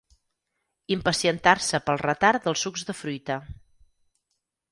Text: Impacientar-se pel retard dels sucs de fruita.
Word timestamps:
Impacientar-se 0.95 1.81
pel 1.89 2.01
retard 2.03 2.47
dels 2.47 2.65
sucs 2.67 2.87
de 2.89 2.95
fruita. 3.01 3.39